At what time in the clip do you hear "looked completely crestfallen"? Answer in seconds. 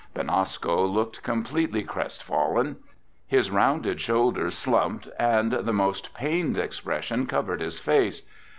0.91-2.77